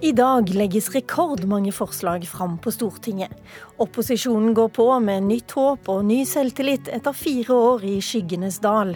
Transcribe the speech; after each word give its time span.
I 0.00 0.12
dag 0.14 0.46
legges 0.54 0.92
rekordmange 0.94 1.72
forslag 1.74 2.22
fram 2.30 2.52
på 2.62 2.70
Stortinget. 2.70 3.32
Opposisjonen 3.82 4.52
går 4.54 4.68
på 4.76 4.86
med 5.02 5.24
nytt 5.26 5.50
håp 5.58 5.90
og 5.90 6.04
ny 6.06 6.20
selvtillit 6.22 6.86
etter 6.94 7.16
fire 7.18 7.56
år 7.72 7.82
i 7.88 7.96
skyggenes 7.98 8.60
dal. 8.62 8.94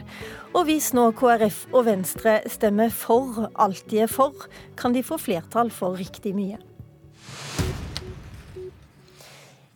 Og 0.55 0.69
hvis 0.69 0.93
nå 0.95 1.09
KrF 1.19 1.65
og 1.73 1.89
Venstre 1.91 2.37
stemmer 2.47 2.95
for 2.95 3.49
alt 3.59 3.83
de 3.91 4.05
er 4.05 4.15
for, 4.15 4.47
kan 4.79 4.95
de 4.95 5.03
få 5.03 5.19
flertall 5.19 5.75
for 5.75 5.99
riktig 5.99 6.37
mye. 6.39 6.63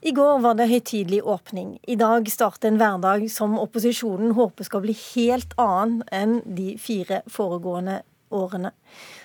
I 0.06 0.14
går 0.14 0.38
var 0.46 0.54
det 0.54 0.70
høytidelig 0.70 1.24
åpning. 1.26 1.80
I 1.90 1.98
dag 1.98 2.30
starter 2.30 2.70
en 2.70 2.78
hverdag 2.78 3.26
som 3.34 3.58
opposisjonen 3.58 4.36
håper 4.38 4.70
skal 4.70 4.86
bli 4.86 4.94
helt 5.16 5.58
annen 5.58 6.04
enn 6.14 6.44
de 6.46 6.76
fire 6.78 7.24
foregående 7.26 8.04
årene. 8.34 8.72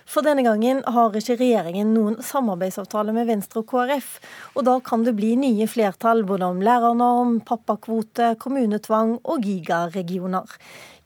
For 0.10 0.26
denne 0.26 0.44
gangen 0.44 0.82
har 0.84 1.16
ikke 1.16 1.38
regjeringen 1.40 1.94
noen 1.96 2.18
samarbeidsavtale 2.26 3.14
med 3.16 3.30
Venstre 3.30 3.62
og 3.62 3.70
KrF, 3.72 4.10
og 4.56 4.66
da 4.68 4.78
kan 4.84 5.06
det 5.06 5.16
bli 5.18 5.34
nye 5.40 5.68
flertall 5.72 6.26
både 6.28 6.50
om 6.52 6.62
lærernorm, 6.66 7.38
pappakvote, 7.48 8.34
kommunetvang 8.42 9.18
og 9.22 9.46
gigaregioner. 9.48 10.58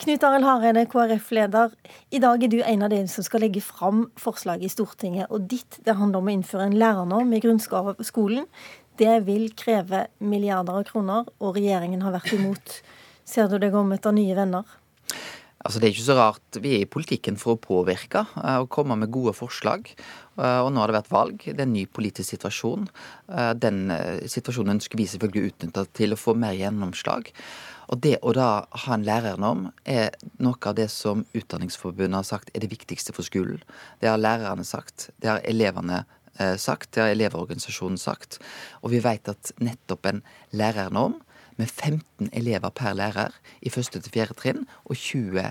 Knut 0.01 0.25
Arild 0.27 0.47
Hareide, 0.47 0.85
KrF-leder. 0.91 1.75
I 2.11 2.19
dag 2.23 2.43
er 2.43 2.51
du 2.51 2.57
en 2.63 2.87
av 2.87 2.91
dem 2.91 3.05
som 3.11 3.23
skal 3.23 3.45
legge 3.45 3.61
fram 3.63 4.07
forslaget 4.19 4.67
i 4.67 4.73
Stortinget. 4.73 5.29
Og 5.31 5.45
ditt 5.51 5.79
det 5.85 5.95
handler 5.95 6.19
om 6.19 6.31
å 6.31 6.33
innføre 6.35 6.65
en 6.67 6.79
lærernorm 6.81 7.31
i 7.35 7.43
grunnskolen. 7.43 8.49
Det 8.99 9.19
vil 9.27 9.49
kreve 9.59 10.05
milliarder 10.23 10.81
av 10.81 10.87
kroner, 10.87 11.27
og 11.39 11.55
regjeringen 11.59 12.03
har 12.03 12.15
vært 12.15 12.33
imot. 12.35 12.79
Ser 13.27 13.47
du 13.51 13.57
deg 13.59 13.75
om 13.75 13.91
etter 13.95 14.15
nye 14.15 14.35
venner? 14.37 14.67
Altså 15.65 15.79
Det 15.81 15.87
er 15.87 15.95
ikke 15.95 16.05
så 16.05 16.15
rart. 16.19 16.57
Vi 16.61 16.75
er 16.75 16.83
i 16.83 16.89
politikken 16.89 17.39
for 17.41 17.55
å 17.55 17.61
påvirke 17.61 18.21
eh, 18.37 18.57
og 18.61 18.69
komme 18.73 18.97
med 19.01 19.09
gode 19.13 19.33
forslag. 19.33 19.87
Eh, 20.37 20.59
og 20.61 20.69
nå 20.71 20.83
har 20.83 20.91
det 20.91 20.99
vært 20.99 21.13
valg. 21.13 21.41
Det 21.41 21.57
er 21.57 21.65
en 21.65 21.73
ny 21.73 21.87
politisk 21.89 22.35
situasjon. 22.35 22.85
Eh, 23.33 23.53
den 23.57 23.89
situasjonen 24.29 24.75
ønsker 24.75 25.01
vi 25.01 25.07
selvfølgelig 25.09 25.41
å 25.41 25.49
utnytte 25.49 25.87
til 25.97 26.13
å 26.13 26.19
få 26.21 26.37
mer 26.37 26.53
gjennomslag. 26.59 27.33
Og 27.89 28.01
det 28.01 28.19
å 28.21 28.33
da 28.37 28.49
ha 28.85 28.93
en 28.93 29.05
lærernorm 29.05 29.67
er 29.89 30.13
noe 30.41 30.69
av 30.69 30.77
det 30.77 30.87
som 30.93 31.25
Utdanningsforbundet 31.33 32.21
har 32.21 32.29
sagt 32.29 32.53
er 32.53 32.61
det 32.61 32.69
viktigste 32.69 33.13
for 33.17 33.25
skolen. 33.25 33.61
Det 34.01 34.09
har 34.09 34.21
lærerne 34.21 34.65
sagt. 34.65 35.09
Det 35.21 35.33
har 35.33 35.45
elevene 35.45 36.03
sagt. 36.59 36.89
Det 36.91 36.99
har 36.99 37.13
Elevorganisasjonen 37.13 38.01
sagt. 38.01 38.41
Og 38.83 38.91
vi 38.91 38.99
vet 39.05 39.29
at 39.31 39.53
nettopp 39.63 40.09
en 40.09 40.25
lærernorm 40.51 41.21
med 41.61 41.69
15 41.69 42.29
elever 42.33 42.73
per 42.75 42.95
lærer 42.97 43.35
i 43.61 43.71
første 43.73 44.01
til 44.01 44.13
fjerde 44.13 44.37
trinn, 44.39 44.65
og 44.85 44.97
20, 44.99 45.45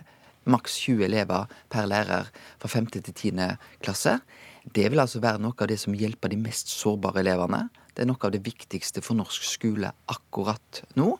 maks 0.50 0.76
20 0.84 1.04
elever 1.06 1.48
per 1.72 1.88
lærer 1.88 2.30
fra 2.60 2.68
femte 2.68 3.00
til 3.04 3.16
tiende 3.16 3.54
klasse. 3.84 4.18
Det 4.64 4.90
vil 4.90 5.00
altså 5.00 5.20
være 5.24 5.42
noe 5.44 5.56
av 5.60 5.68
det 5.68 5.78
som 5.80 5.96
hjelper 5.96 6.32
de 6.32 6.40
mest 6.40 6.72
sårbare 6.72 7.24
elevene. 7.24 7.66
Det 7.94 8.04
er 8.04 8.10
noe 8.10 8.26
av 8.26 8.32
det 8.34 8.42
viktigste 8.44 9.04
for 9.04 9.16
norsk 9.18 9.44
skole 9.46 9.92
akkurat 10.10 10.82
nå. 10.98 11.14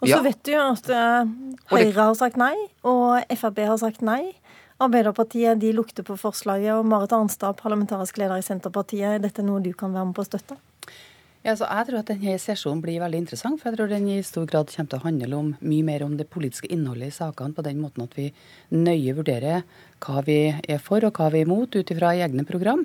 Og 0.00 0.08
så 0.08 0.16
ja. 0.16 0.22
vet 0.24 0.40
du 0.46 0.54
jo 0.54 0.62
at 0.64 0.86
uh, 0.88 1.28
Høyre 1.70 2.06
har 2.06 2.14
sagt 2.16 2.38
nei, 2.40 2.54
og 2.88 3.20
Frp 3.36 3.60
har 3.68 3.80
sagt 3.80 4.04
nei. 4.04 4.22
Arbeiderpartiet 4.80 5.60
de 5.60 5.74
lukter 5.76 6.06
på 6.06 6.16
forslaget, 6.16 6.72
og 6.72 6.86
Marit 6.88 7.12
Arnstad, 7.12 7.58
parlamentarisk 7.60 8.16
leder 8.16 8.40
i 8.40 8.44
Senterpartiet, 8.44 9.18
er 9.18 9.20
dette 9.20 9.44
noe 9.44 9.60
du 9.60 9.74
kan 9.76 9.92
være 9.92 10.08
med 10.08 10.16
på 10.16 10.24
å 10.24 10.28
støtte? 10.30 10.56
Ja, 11.40 11.54
så 11.56 11.64
jeg 11.64 11.86
tror 11.88 12.02
at 12.02 12.10
denne 12.10 12.34
sesjonen 12.36 12.82
blir 12.84 13.00
veldig 13.00 13.22
interessant. 13.22 13.60
For 13.60 13.70
jeg 13.70 13.78
tror 13.78 13.88
den 13.88 14.10
i 14.12 14.18
stor 14.26 14.44
grad 14.48 14.68
kommer 14.74 14.90
til 14.92 15.00
å 15.00 15.06
handle 15.06 15.38
om 15.38 15.48
mye 15.64 15.86
mer 15.86 16.04
om 16.04 16.18
det 16.18 16.28
politiske 16.28 16.68
innholdet 16.68 17.08
i 17.08 17.16
sakene, 17.16 17.56
på 17.56 17.64
den 17.64 17.80
måten 17.80 18.04
at 18.04 18.16
vi 18.18 18.28
nøye 18.76 19.16
vurderer 19.16 19.64
hva 20.04 20.20
vi 20.26 20.42
er 20.52 20.84
for 20.84 21.06
og 21.08 21.16
hva 21.16 21.30
vi 21.32 21.40
er 21.40 21.48
imot 21.48 21.78
ut 21.78 21.94
ifra 21.94 22.12
egne 22.26 22.44
program. 22.48 22.84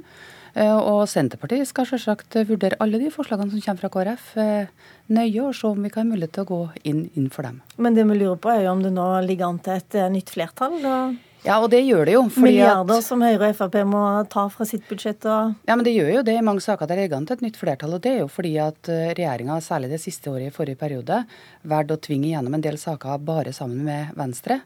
Eh, 0.56 0.72
og 0.72 1.03
Senterpartiet 1.12 1.68
skal 1.68 1.88
selvsagt 1.90 2.40
vurdere 2.47 2.80
alle 2.80 3.02
de 3.02 3.12
forslagene 3.12 3.52
som 3.52 3.63
kommer 3.66 3.84
fra 3.84 3.91
KrF 3.91 4.31
eh, 4.40 4.74
nøye, 5.12 5.50
og 5.50 5.51
se 5.57 5.68
om 5.68 5.84
vi 5.84 5.91
kan 5.91 6.06
ha 6.06 6.13
mulighet 6.13 6.38
til 6.38 6.46
å 6.46 6.51
gå 6.53 6.62
inn, 6.88 7.28
for 7.35 7.44
dem. 7.44 7.59
Men 7.75 7.97
det 7.97 8.07
vi 8.07 8.22
lurer 8.22 8.40
på 8.40 8.53
er 8.53 8.63
jo 8.63 8.75
om 8.78 8.85
det 8.85 8.96
nå 8.96 9.09
ligger 9.28 9.51
an 9.51 9.59
til 9.66 9.75
et 9.75 10.00
eh, 10.00 10.12
nytt 10.16 10.31
flertall? 10.31 10.80
og 10.80 11.24
ja, 11.45 11.59
og 11.61 11.69
det 11.72 11.81
gjør 11.85 12.07
det 12.07 12.16
jo. 12.16 12.23
Milliarder 12.41 13.00
at, 13.00 13.06
som 13.06 13.22
Høyre 13.23 13.51
og 13.51 13.57
Frp 13.57 13.78
må 13.88 14.01
ta 14.31 14.47
fra 14.51 14.67
sitt 14.67 14.85
budsjett. 14.89 15.25
Og... 15.29 15.56
Ja, 15.69 15.78
men 15.78 15.85
det 15.88 15.95
gjør 15.95 16.11
jo 16.17 16.23
det 16.25 16.38
i 16.39 16.45
mange 16.45 16.63
saker 16.66 16.89
der 16.89 17.03
ligger 17.03 17.19
an 17.19 17.28
til 17.29 17.38
et 17.38 17.45
nytt 17.45 17.59
flertall. 17.61 17.95
Og 17.97 18.03
det 18.03 18.16
er 18.16 18.23
jo 18.23 18.29
fordi 18.31 18.56
at 18.63 18.91
eh, 18.91 19.11
regjeringa, 19.13 19.59
særlig 19.63 19.91
det 19.94 20.01
siste 20.03 20.33
året 20.33 20.50
i 20.50 20.56
forrige 20.56 20.79
periode, 20.81 21.22
valgte 21.63 21.97
å 21.97 22.03
tvinge 22.09 22.31
gjennom 22.31 22.57
en 22.57 22.66
del 22.66 22.79
saker 22.81 23.22
bare 23.25 23.53
sammen 23.56 23.85
med 23.85 24.16
Venstre. 24.17 24.63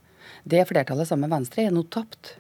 Det 0.48 0.64
flertallet 0.70 1.10
sammen 1.10 1.28
med 1.28 1.40
Venstre 1.40 1.68
er 1.68 1.76
nå 1.76 1.84
tapt. 1.92 2.38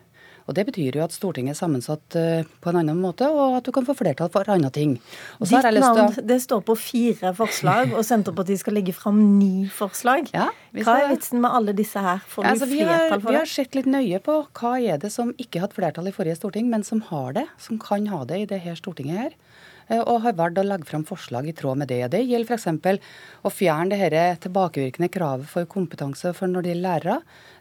Og 0.50 0.56
Det 0.58 0.66
betyr 0.66 0.98
jo 0.98 1.04
at 1.06 1.14
Stortinget 1.14 1.54
er 1.54 1.60
sammensatt 1.60 2.16
uh, 2.18 2.42
på 2.62 2.72
en 2.72 2.80
annen 2.82 2.98
måte, 2.98 3.28
og 3.30 3.60
at 3.60 3.68
du 3.68 3.72
kan 3.76 3.86
få 3.86 3.94
flertall 3.98 4.32
for 4.34 4.50
andre 4.50 4.72
ting. 4.74 4.96
Ditt 5.44 5.54
navn 5.78 6.02
å... 6.08 6.24
det 6.26 6.40
står 6.42 6.64
på 6.66 6.76
fire 6.80 7.36
forslag, 7.38 7.94
og 7.98 8.02
Senterpartiet 8.08 8.64
skal 8.64 8.80
legge 8.80 8.96
fram 8.98 9.22
ni 9.38 9.68
forslag. 9.74 10.32
Ja, 10.34 10.50
hva 10.82 10.98
er 11.04 11.14
vitsen 11.14 11.44
med 11.44 11.54
alle 11.54 11.78
disse 11.78 12.02
her? 12.02 12.24
Får 12.34 12.48
ja, 12.48 12.56
altså, 12.56 12.70
vi 12.72 12.82
flertall 12.82 13.22
for 13.22 13.30
det? 13.30 13.36
Vi 13.36 13.42
har 13.44 13.54
sett 13.54 13.78
litt 13.78 13.90
nøye 13.90 14.22
på 14.26 14.40
hva 14.60 14.74
er 14.82 15.02
det 15.02 15.14
som 15.14 15.36
ikke 15.38 15.62
hadde 15.62 15.78
flertall 15.78 16.10
i 16.10 16.16
forrige 16.16 16.40
storting, 16.42 16.70
men 16.74 16.86
som 16.88 17.06
har 17.12 17.38
det, 17.38 17.46
som 17.62 17.78
kan 17.82 18.10
ha 18.10 18.26
det 18.30 18.44
i 18.44 18.50
det 18.50 18.64
her 18.66 18.78
Stortinget 18.80 19.20
her 19.20 19.32
eh, 19.32 19.79
og 19.98 20.22
har 20.24 20.36
valgt 20.38 20.60
å 20.62 20.66
legge 20.66 20.86
fram 20.86 21.06
forslag 21.08 21.48
i 21.50 21.54
tråd 21.58 21.80
med 21.82 21.90
det. 21.90 22.04
Det 22.14 22.22
gjelder 22.22 22.58
f.eks. 22.60 23.00
å 23.42 23.52
fjerne 23.54 23.96
det 23.96 24.02
her 24.02 24.36
tilbakevirkende 24.44 25.10
kravet 25.10 25.50
for 25.50 25.70
kompetanse 25.70 26.34
for 26.38 26.52
når 26.52 26.66
det 26.66 26.74
gjelder 26.74 26.88
lærere. 26.90 27.18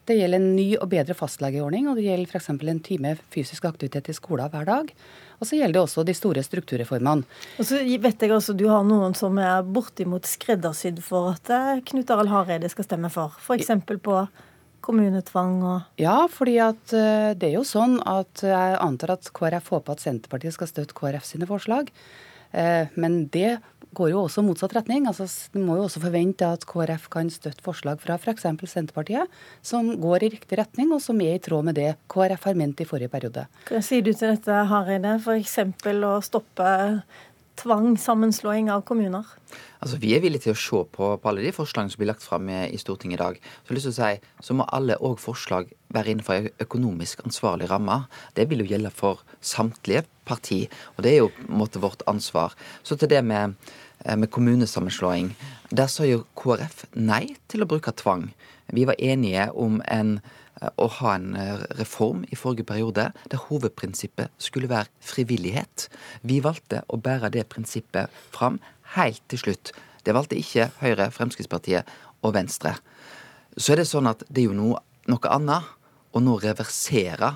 Det 0.09 0.17
gjelder 0.17 0.41
en 0.41 0.51
ny 0.57 0.67
og 0.79 0.89
bedre 0.93 1.17
fastlegeordning, 1.17 1.89
og 1.89 1.99
det 1.99 2.07
gjelder 2.07 2.33
f.eks. 2.33 2.51
en 2.53 2.83
time 2.85 3.15
fysisk 3.33 3.65
aktivitet 3.69 4.09
i 4.09 4.17
skolen 4.17 4.53
hver 4.53 4.69
dag. 4.69 4.93
Og 5.39 5.49
så 5.49 5.59
gjelder 5.59 5.79
det 5.79 5.85
også 5.85 6.05
de 6.05 6.17
store 6.17 6.45
strukturreformene. 6.45 7.25
Og 7.61 7.69
så 7.69 7.81
vet 7.85 8.25
jeg 8.25 8.35
også 8.35 8.57
Du 8.59 8.67
har 8.71 8.85
noen 8.85 9.17
som 9.17 9.37
er 9.41 9.65
bortimot 9.65 10.27
skreddersydd 10.29 11.01
for 11.05 11.35
at 11.37 11.53
eh, 11.53 11.83
Knut 11.93 12.11
Arild 12.13 12.33
Hareide 12.33 12.73
skal 12.73 12.89
stemme 12.89 13.13
for. 13.13 13.37
F.eks. 13.41 13.73
på 14.05 14.23
kommunetvang 14.85 15.59
og 15.67 16.01
Ja, 16.01 16.27
fordi 16.33 16.59
at 16.63 16.95
eh, 16.97 17.35
det 17.39 17.51
er 17.51 17.59
jo 17.59 17.67
sånn 17.67 17.99
at 18.09 18.45
jeg 18.45 18.79
antar 18.85 19.17
at 19.17 19.31
KrF 19.35 19.73
håper 19.75 19.97
at 19.97 20.05
Senterpartiet 20.05 20.57
skal 20.57 20.71
støtte 20.71 20.97
KrF 20.99 21.27
sine 21.27 21.49
forslag. 21.51 21.93
Eh, 22.53 22.87
men 22.97 23.27
det 23.35 23.59
går 23.97 24.11
jo 24.13 24.23
også 24.27 24.43
motsatt 24.45 24.75
retning. 24.77 25.07
Altså, 25.09 25.27
Du 25.53 25.61
må 25.65 25.77
jo 25.79 25.87
også 25.87 26.01
forvente 26.03 26.47
at 26.47 26.67
KrF 26.69 27.09
kan 27.13 27.31
støtte 27.33 27.65
forslag 27.65 28.01
fra 28.01 28.19
f.eks. 28.19 28.45
Senterpartiet, 28.69 29.29
som 29.63 29.95
går 30.01 30.25
i 30.25 30.33
riktig 30.37 30.59
retning, 30.61 30.93
og 30.93 31.03
som 31.05 31.21
er 31.21 31.37
i 31.37 31.43
tråd 31.43 31.65
med 31.65 31.79
det 31.79 31.95
KrF 32.13 32.45
har 32.51 32.59
ment 32.59 32.81
i 32.81 32.89
forrige 32.89 33.13
periode. 33.13 33.47
Hva 33.69 33.83
sier 33.85 34.05
du 34.05 34.13
til 34.13 34.35
dette, 34.35 34.61
Hareide? 34.71 35.17
F.eks. 35.19 35.59
å 35.89 36.15
stoppe 36.25 36.69
tvangssammenslåing 37.59 38.71
av 38.71 38.85
kommuner? 38.89 39.27
Altså, 39.81 39.99
Vi 40.01 40.15
er 40.15 40.23
villige 40.23 40.47
til 40.47 40.55
å 40.55 40.59
se 40.59 40.83
på, 40.95 41.11
på 41.19 41.29
alle 41.31 41.45
de 41.45 41.53
forslagene 41.55 41.93
som 41.93 42.01
blir 42.01 42.11
lagt 42.11 42.25
fram 42.25 42.49
i, 42.51 42.79
Stortinget 42.81 43.19
i 43.19 43.23
dag. 43.23 43.39
Så, 43.39 43.69
jeg 43.69 43.71
har 43.71 43.79
lyst 43.79 43.89
til 43.89 43.95
å 43.95 43.99
si, 43.99 44.31
så 44.47 44.57
må 44.59 44.67
alle 44.75 44.99
òg 44.99 45.19
forslag 45.23 45.73
være 45.95 46.13
innenfor 46.13 46.49
økonomisk 46.65 47.23
ansvarlig 47.27 47.71
ramme. 47.71 48.01
Det 48.35 48.49
vil 48.51 48.65
jo 48.65 48.71
gjelde 48.73 48.95
for 48.95 49.23
samtlige 49.41 50.05
parti, 50.29 50.65
og 50.97 51.05
det 51.07 51.13
er 51.13 51.23
jo 51.23 51.31
på 51.35 51.47
en 51.47 51.61
måte 51.63 51.83
vårt 51.83 52.05
ansvar. 52.11 52.57
Så 52.83 52.99
til 52.99 53.11
det 53.11 53.23
med, 53.25 53.55
eh, 54.05 54.17
med 54.17 54.31
kommunesammenslåing. 54.31 55.35
Der 55.71 55.87
sa 55.87 56.05
jo 56.05 56.27
KrF 56.37 56.87
nei 56.95 57.37
til 57.49 57.63
å 57.63 57.69
bruke 57.69 57.93
tvang. 57.93 58.31
Vi 58.73 58.85
var 58.85 58.97
enige 58.99 59.51
om 59.55 59.83
en 59.87 60.21
å 60.59 60.89
ha 60.99 61.15
en 61.15 61.35
eh, 61.39 61.63
reform 61.79 62.25
i 62.33 62.39
forrige 62.39 62.67
periode 62.67 63.09
der 63.31 63.45
hovedprinsippet 63.49 64.33
skulle 64.43 64.71
være 64.71 64.91
frivillighet. 65.05 65.89
Vi 66.23 66.41
valgte 66.45 66.83
å 66.89 66.99
bære 67.01 67.31
det 67.35 67.47
prinsippet 67.53 68.13
fram 68.35 68.59
helt 68.97 69.23
til 69.31 69.43
slutt. 69.45 69.73
Det 70.05 70.15
valgte 70.17 70.39
ikke 70.39 70.71
Høyre, 70.81 71.11
Fremskrittspartiet 71.15 71.89
og 72.27 72.35
Venstre. 72.35 72.75
Så 73.57 73.75
er 73.75 73.83
det 73.83 73.89
sånn 73.91 74.11
at 74.11 74.25
det 74.29 74.45
er 74.45 74.51
jo 74.51 74.59
noe, 74.59 74.83
noe 75.11 75.35
annet 75.35 75.75
å 76.15 76.23
nå 76.23 76.39
reversere 76.43 77.35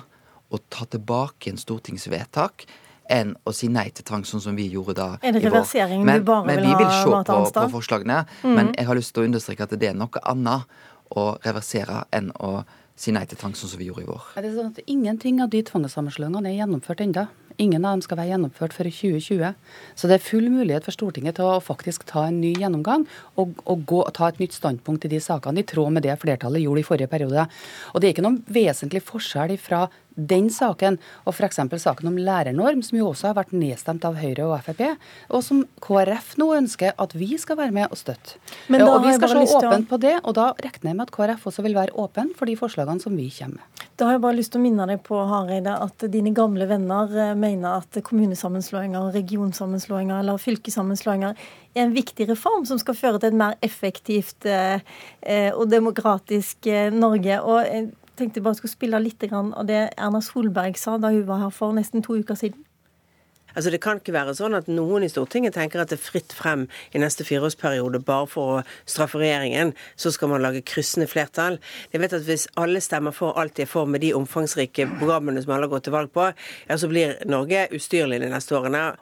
og 0.53 0.63
ta 0.73 0.85
tilbake 0.89 1.51
en 1.51 1.59
stortingsvedtak 1.61 2.65
enn 3.11 3.33
å 3.43 3.51
si 3.55 3.67
nei 3.71 3.89
til 3.91 4.05
tvang, 4.07 4.23
sånn 4.27 4.41
som 4.43 4.55
vi 4.55 4.69
gjorde 4.71 4.95
da 4.95 5.07
Er 5.19 5.35
det 5.35 5.43
reversering 5.43 6.05
men, 6.07 6.21
du 6.21 6.29
bare 6.29 6.47
men 6.47 6.61
vil 6.61 6.69
ha, 6.69 6.77
vi 6.77 6.83
vil 6.83 6.93
se 6.93 7.17
på, 7.27 7.39
på, 7.57 7.65
forslagene. 7.75 8.21
Mm. 8.43 8.53
Men 8.55 8.71
jeg 8.77 8.87
har 8.87 8.99
lyst 8.99 9.13
til 9.15 9.25
å 9.25 9.27
understreke 9.27 9.67
at 9.67 9.75
det 9.79 9.89
er 9.91 9.97
noe 9.97 10.23
annet 10.29 10.79
å 11.13 11.25
reversere 11.43 12.05
enn 12.15 12.31
å 12.39 12.63
si 12.95 13.13
nei 13.13 13.23
til 13.29 13.39
tvang, 13.39 13.55
sånn 13.57 13.71
som 13.73 13.81
vi 13.81 13.87
gjorde 13.89 14.05
i 14.05 14.09
vår. 14.09 14.27
Er 14.37 14.45
det 14.45 14.53
sånn 14.55 14.73
at 14.73 14.83
Ingenting 14.85 15.41
av 15.43 15.49
de 15.53 15.63
tvangssammenslåingene 15.65 16.51
er 16.51 16.59
gjennomført 16.61 17.01
ennå. 17.03 17.25
Ingen 17.61 17.85
av 17.85 17.93
dem 17.93 18.01
skal 18.01 18.17
være 18.17 18.31
gjennomført 18.31 18.73
før 18.73 18.89
i 18.89 18.93
2020. 18.93 19.51
Så 19.99 20.09
det 20.09 20.15
er 20.17 20.25
full 20.25 20.47
mulighet 20.49 20.87
for 20.87 20.95
Stortinget 20.95 21.37
til 21.37 21.45
å 21.45 21.61
faktisk 21.61 22.05
ta 22.09 22.25
en 22.27 22.39
ny 22.41 22.53
gjennomgang 22.57 23.05
og, 23.37 23.53
og 23.69 23.83
gå, 23.89 23.99
ta 24.17 24.31
et 24.31 24.41
nytt 24.41 24.55
standpunkt 24.57 25.05
i 25.05 25.11
de 25.11 25.21
sakene, 25.21 25.61
i 25.61 25.67
tråd 25.69 25.93
med 25.93 26.05
det 26.05 26.15
flertallet 26.21 26.63
gjorde 26.65 26.81
i 26.81 26.87
forrige 26.87 27.11
periode. 27.11 27.45
Og 27.93 28.01
det 28.01 28.09
er 28.09 28.15
ikke 28.15 28.25
noen 28.25 28.41
vesentlig 28.53 29.03
forskjell 29.05 29.53
fra 29.61 29.85
den 30.15 30.49
saken 30.53 30.99
og 31.25 31.33
f.eks. 31.33 31.59
saken 31.83 32.09
om 32.11 32.17
lærernorm, 32.17 32.83
som 32.85 32.97
jo 32.99 33.09
også 33.11 33.31
har 33.31 33.37
vært 33.37 33.53
nedstemt 33.55 34.05
av 34.07 34.17
Høyre 34.21 34.47
og 34.47 34.55
Frp, 34.65 34.83
og 35.33 35.43
som 35.45 35.63
KrF 35.83 36.35
nå 36.41 36.49
ønsker 36.57 36.93
at 37.01 37.15
vi 37.17 37.33
skal 37.41 37.59
være 37.59 37.75
med 37.75 37.89
og 37.89 37.99
støtte. 37.99 38.37
og 38.69 39.05
vi 39.05 39.15
skal 39.17 39.33
se 39.33 39.57
åpent 39.57 39.89
på 39.89 39.99
det, 40.01 40.15
og 40.23 40.35
da 40.37 40.51
regner 40.53 40.91
jeg 40.91 40.99
med 40.99 41.07
at 41.07 41.15
KrF 41.15 41.47
også 41.51 41.65
vil 41.65 41.77
være 41.77 41.95
åpen 41.99 42.33
for 42.37 42.49
de 42.49 42.57
forslagene 42.59 43.03
som 43.03 43.15
vi 43.17 43.29
kommer 43.33 43.61
med. 43.61 43.87
Da 43.97 44.07
har 44.07 44.15
jeg 44.15 44.23
bare 44.23 44.37
lyst 44.39 44.53
til 44.53 44.61
å 44.61 44.63
minne 44.63 44.85
deg 44.89 45.03
på 45.05 45.19
Hareide, 45.29 45.73
at 45.85 46.05
dine 46.09 46.33
gamle 46.33 46.65
venner 46.69 47.11
eh, 47.13 47.33
mener 47.37 47.83
at 47.83 47.99
kommunesammenslåinger, 48.05 49.11
regionsammenslåinger 49.13 50.23
eller 50.23 50.41
fylkessammenslåinger 50.41 51.35
er 51.73 51.83
en 51.83 51.93
viktig 51.93 52.25
reform 52.29 52.65
som 52.69 52.79
skal 52.81 52.97
føre 52.97 53.21
til 53.21 53.31
et 53.31 53.37
mer 53.37 53.57
effektivt 53.65 54.47
eh, 54.49 54.81
eh 55.21 55.51
og 55.53 55.69
demokratisk 55.69 56.65
Norge. 56.93 57.37
Og 57.41 57.93
tenkte 58.17 58.39
jeg 58.39 58.45
bare 58.45 58.59
skulle 58.59 58.75
spille 58.75 59.01
litt 59.01 59.23
av 59.31 59.65
det 59.67 59.81
Erna 59.97 60.21
Solberg 60.21 60.77
sa 60.77 60.97
da 60.97 61.13
hun 61.13 61.25
var 61.27 61.45
her 61.45 61.53
for 61.53 61.73
nesten 61.73 62.03
to 62.05 62.19
uker 62.19 62.37
siden. 62.39 62.65
Altså 63.55 63.69
Det 63.69 63.81
kan 63.81 63.99
ikke 64.01 64.15
være 64.15 64.33
sånn 64.37 64.57
at 64.57 64.69
noen 64.71 65.05
i 65.05 65.09
Stortinget 65.11 65.53
tenker 65.53 65.83
at 65.83 65.91
det 65.91 65.99
er 65.99 66.03
fritt 66.07 66.33
frem 66.33 66.65
i 66.93 67.01
neste 67.01 67.25
fireårsperiode 67.27 68.01
bare 68.05 68.25
for 68.29 68.55
å 68.55 68.63
straffe 68.89 69.21
regjeringen, 69.21 69.75
så 69.95 70.09
skal 70.13 70.31
man 70.31 70.41
lage 70.41 70.63
kryssende 70.65 71.05
flertall. 71.09 71.59
Jeg 71.93 72.01
vet 72.01 72.17
at 72.17 72.25
Hvis 72.25 72.47
alle 72.57 72.81
stemmer 72.81 73.13
for 73.13 73.37
alt 73.37 73.55
de 73.57 73.67
er 73.67 73.69
for 73.69 73.85
med 73.85 74.01
de 74.01 74.13
omfangsrike 74.17 74.87
programmene 74.97 75.43
som 75.43 75.53
alle 75.53 75.67
har 75.67 75.75
gått 75.75 75.85
til 75.89 75.93
valg 75.93 76.09
på, 76.13 76.31
ja, 76.69 76.77
så 76.77 76.89
blir 76.89 77.19
Norge 77.29 77.67
ustyrlig 77.75 78.21
de 78.23 78.31
neste 78.31 78.57
årene. 78.57 78.93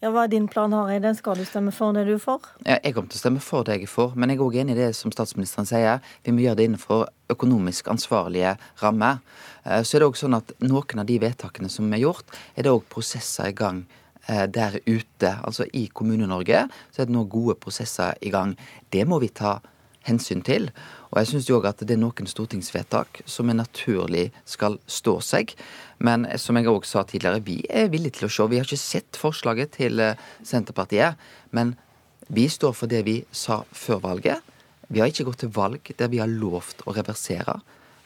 Ja, 0.00 0.08
Hva 0.08 0.22
er 0.24 0.30
din 0.32 0.46
plan, 0.48 0.72
Hareide? 0.72 1.10
Skal 1.12 1.36
du 1.36 1.44
stemme 1.44 1.74
for 1.76 1.92
det 1.92 2.06
du 2.08 2.14
er 2.14 2.20
for? 2.22 2.40
Ja, 2.64 2.78
jeg 2.80 2.94
kommer 2.96 3.12
til 3.12 3.18
å 3.18 3.20
stemme 3.20 3.40
for 3.44 3.66
det 3.68 3.74
jeg 3.74 3.84
er 3.84 3.90
for, 3.92 4.14
men 4.16 4.30
jeg 4.32 4.38
er 4.38 4.44
òg 4.46 4.54
enig 4.62 4.72
i 4.72 4.78
det 4.78 4.86
som 4.96 5.12
statsministeren 5.12 5.68
sier. 5.68 5.98
Vi 6.24 6.32
må 6.32 6.40
gjøre 6.40 6.56
det 6.56 6.68
innenfor 6.70 7.02
økonomisk 7.34 7.90
ansvarlige 7.92 8.54
rammer. 8.80 9.20
Eh, 9.66 9.82
så 9.84 9.98
er 9.98 10.00
det 10.00 10.08
òg 10.08 10.16
sånn 10.16 10.38
at 10.38 10.54
noen 10.64 11.02
av 11.02 11.10
de 11.10 11.18
vedtakene 11.20 11.68
som 11.68 11.92
er 11.92 12.00
gjort, 12.00 12.32
er 12.56 12.64
det 12.64 12.72
òg 12.72 12.88
prosesser 12.88 13.52
i 13.52 13.58
gang 13.58 13.82
eh, 14.24 14.46
der 14.48 14.78
ute. 14.88 15.34
Altså 15.44 15.68
i 15.68 15.84
Kommune-Norge 15.92 16.62
så 16.88 17.02
er 17.02 17.10
det 17.10 17.16
nå 17.18 17.26
gode 17.28 17.58
prosesser 17.60 18.16
i 18.24 18.32
gang. 18.32 18.56
Det 18.88 19.04
må 19.04 19.20
vi 19.20 19.28
ta 19.28 19.58
hensyn 20.08 20.42
til. 20.46 20.70
Og 21.10 21.20
jeg 21.20 21.30
syns 21.30 21.50
òg 21.52 21.66
at 21.68 21.82
det 21.84 21.96
er 21.96 22.00
noen 22.00 22.28
stortingsvedtak 22.30 23.22
som 23.28 23.50
er 23.50 23.58
naturlig 23.58 24.28
skal 24.48 24.78
stå 24.86 25.18
seg. 25.24 25.54
Men 25.98 26.26
som 26.40 26.56
jeg 26.56 26.70
òg 26.70 26.86
sa 26.88 27.04
tidligere, 27.04 27.42
vi 27.44 27.60
er 27.68 27.90
villige 27.92 28.18
til 28.18 28.28
å 28.28 28.32
se. 28.32 28.48
Vi 28.50 28.60
har 28.60 28.68
ikke 28.68 28.80
sett 28.80 29.20
forslaget 29.20 29.74
til 29.76 30.00
eh, 30.00 30.20
Senterpartiet. 30.46 31.18
Men 31.56 31.74
vi 32.30 32.46
står 32.48 32.76
for 32.78 32.90
det 32.90 33.02
vi 33.08 33.18
sa 33.34 33.62
før 33.72 34.04
valget. 34.06 34.46
Vi 34.90 35.02
har 35.02 35.10
ikke 35.10 35.28
gått 35.28 35.44
til 35.44 35.54
valg 35.54 35.92
der 35.98 36.10
vi 36.10 36.22
har 36.22 36.30
lovt 36.30 36.84
å 36.86 36.94
reversere 36.96 37.60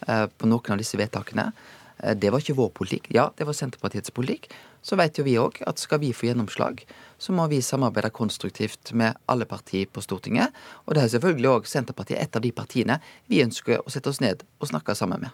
eh, 0.09 0.27
på 0.27 0.51
noen 0.51 0.77
av 0.77 0.81
disse 0.81 0.99
vedtakene. 1.01 1.51
Eh, 1.99 2.15
det 2.17 2.31
var 2.33 2.43
ikke 2.43 2.57
vår 2.59 2.71
politikk. 2.77 3.09
Ja, 3.15 3.31
det 3.39 3.47
var 3.47 3.57
Senterpartiets 3.57 4.13
politikk. 4.15 4.51
Så 4.85 4.99
vet 5.01 5.19
jo 5.19 5.25
vi 5.25 5.37
òg 5.41 5.61
at 5.67 5.81
skal 5.81 6.03
vi 6.03 6.13
få 6.13 6.29
gjennomslag, 6.29 6.83
så 7.19 7.33
må 7.33 7.47
vi 7.49 7.63
samarbeide 7.65 8.13
konstruktivt 8.13 8.93
med 8.93 9.17
alle 9.31 9.47
partier 9.49 9.89
på 9.89 10.03
Stortinget. 10.05 10.53
Og 10.85 10.95
det 10.95 11.05
er 11.05 11.13
selvfølgelig 11.15 11.53
òg 11.55 11.71
Senterpartiet 11.71 12.21
et 12.21 12.37
av 12.37 12.45
de 12.45 12.53
partiene 12.53 13.01
vi 13.33 13.43
ønsker 13.45 13.81
å 13.81 13.93
sette 13.93 14.13
oss 14.13 14.21
ned 14.21 14.45
og 14.61 14.69
snakke 14.69 14.97
sammen 14.99 15.25
med. 15.25 15.33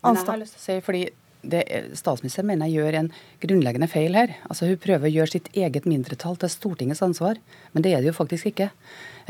Men 0.00 0.16
jeg 0.16 0.26
har 0.26 0.40
lyst 0.40 0.56
til 0.56 0.62
å 0.62 0.64
si, 0.64 0.78
fordi 0.84 1.04
det, 1.42 1.62
Statsministeren 1.98 2.48
mener 2.50 2.68
jeg 2.68 2.80
gjør 2.80 2.98
en 2.98 3.12
grunnleggende 3.42 3.88
feil 3.90 4.16
her. 4.18 4.34
Altså 4.48 4.68
Hun 4.68 4.80
prøver 4.82 5.08
å 5.08 5.14
gjøre 5.14 5.34
sitt 5.34 5.48
eget 5.56 5.88
mindretall 5.88 6.36
til 6.40 6.52
Stortingets 6.52 7.02
ansvar, 7.04 7.40
men 7.72 7.86
det 7.86 7.94
er 7.94 8.02
det 8.02 8.10
jo 8.10 8.18
faktisk 8.18 8.50
ikke. 8.52 8.70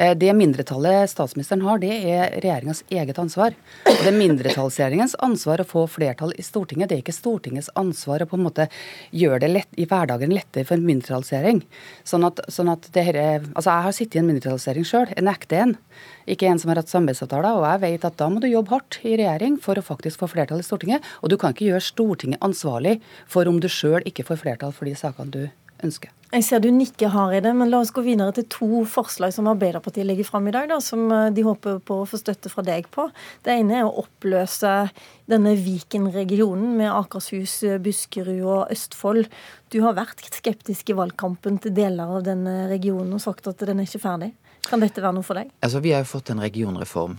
Eh, 0.00 0.14
det 0.16 0.32
mindretallet 0.36 1.10
statsministeren 1.10 1.64
har, 1.66 1.80
det 1.82 1.92
er 1.92 2.36
regjeringas 2.40 2.82
eget 2.88 3.18
ansvar. 3.20 3.56
Og 3.84 3.98
Det 4.00 4.08
er 4.08 4.16
mindretallsregjeringens 4.16 5.16
ansvar 5.20 5.60
å 5.60 5.68
få 5.68 5.86
flertall 5.90 6.32
i 6.38 6.44
Stortinget. 6.46 6.88
Det 6.88 6.98
er 6.98 7.04
ikke 7.04 7.16
Stortingets 7.16 7.70
ansvar 7.78 8.24
å 8.24 8.28
på 8.30 8.38
en 8.38 8.46
måte 8.46 8.68
gjøre 9.12 9.42
det 9.44 9.52
lett, 9.52 9.72
i 9.76 9.86
hverdagen 9.90 10.32
lettere 10.32 10.64
for 10.64 10.78
en 10.78 10.86
mindretallsregjering. 10.88 11.62
Sånn 12.04 12.24
at, 12.24 12.40
sånn 12.48 12.72
at 12.72 12.88
altså 12.96 13.70
Jeg 13.70 13.86
har 13.86 13.92
sittet 13.92 14.16
i 14.16 14.22
en 14.22 14.30
mindretallsregjering 14.30 14.88
sjøl, 14.88 15.12
en 15.16 15.30
ekte 15.30 15.60
en. 15.66 15.76
Ikke 16.30 16.46
en 16.50 16.60
som 16.62 16.70
har 16.70 16.78
hatt 16.78 16.92
samarbeidsavtaler. 16.92 17.58
Og 17.58 17.66
jeg 17.66 17.82
vet 17.86 18.06
at 18.06 18.18
da 18.20 18.28
må 18.30 18.42
du 18.42 18.46
jobbe 18.50 18.74
hardt 18.76 19.00
i 19.02 19.16
regjering 19.18 19.58
for 19.62 19.78
å 19.78 19.84
faktisk 19.84 20.22
få 20.22 20.30
flertall 20.30 20.62
i 20.62 20.66
Stortinget. 20.66 21.06
Og 21.24 21.32
du 21.32 21.38
kan 21.40 21.56
ikke 21.56 21.72
gjøre 21.72 21.88
Stortinget 21.88 22.44
ansvarlig 22.46 23.00
for 23.30 23.50
om 23.50 23.58
du 23.62 23.68
sjøl 23.70 24.06
ikke 24.06 24.28
får 24.28 24.44
flertall 24.44 24.74
for 24.76 24.88
de 24.88 24.94
sakene 24.98 25.34
du 25.34 25.42
ønsker. 25.84 26.12
Jeg 26.30 26.44
ser 26.46 26.60
du 26.62 26.68
nikker 26.70 27.10
hard 27.10 27.34
i 27.34 27.40
det, 27.42 27.50
men 27.58 27.72
la 27.72 27.80
oss 27.82 27.90
gå 27.90 28.04
videre 28.06 28.30
til 28.36 28.44
to 28.52 28.84
forslag 28.86 29.32
som 29.34 29.48
Arbeiderpartiet 29.50 30.06
legger 30.06 30.28
fram 30.28 30.46
i 30.46 30.52
dag, 30.54 30.68
da, 30.70 30.76
som 30.84 31.08
eh, 31.10 31.30
de 31.34 31.42
håper 31.42 31.80
på 31.82 31.96
å 32.02 32.06
få 32.06 32.20
støtte 32.20 32.52
fra 32.52 32.62
deg 32.62 32.86
på. 32.94 33.08
Det 33.42 33.56
ene 33.56 33.80
er 33.80 33.88
å 33.88 34.04
oppløse 34.04 34.74
denne 35.30 35.56
Viken-regionen 35.58 36.76
med 36.78 36.92
Akershus, 36.92 37.56
Buskerud 37.82 38.44
og 38.44 38.70
Østfold. 38.70 39.26
Du 39.74 39.80
har 39.82 39.98
vært 39.98 40.22
skeptisk 40.30 40.92
i 40.92 40.98
valgkampen 41.00 41.58
til 41.64 41.74
deler 41.74 42.14
av 42.20 42.22
denne 42.28 42.68
regionen 42.70 43.18
og 43.18 43.24
sagt 43.26 43.50
at 43.50 43.66
den 43.66 43.82
er 43.82 43.90
ikke 43.90 44.04
ferdig. 44.06 44.30
Kan 44.68 44.82
dette 44.82 45.02
være 45.02 45.16
noe 45.16 45.26
for 45.26 45.40
deg? 45.40 45.50
Altså, 45.64 45.80
Vi 45.80 45.92
har 45.94 46.04
jo 46.04 46.10
fått 46.10 46.30
en 46.30 46.42
regionreform. 46.42 47.18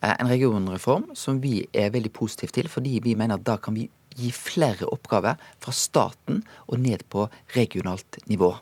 Eh, 0.00 0.14
en 0.18 0.28
regionreform 0.28 1.10
som 1.14 1.40
vi 1.40 1.66
er 1.72 1.90
veldig 1.90 2.12
positive 2.12 2.52
til, 2.56 2.68
fordi 2.68 3.00
vi 3.04 3.14
mener 3.14 3.38
at 3.38 3.44
da 3.44 3.56
kan 3.56 3.74
vi 3.74 3.88
gi 4.16 4.30
flere 4.34 4.88
oppgaver 4.90 5.38
fra 5.60 5.72
staten 5.72 6.42
og 6.68 6.80
ned 6.80 7.04
på 7.08 7.28
regionalt 7.54 8.18
nivå. 8.26 8.54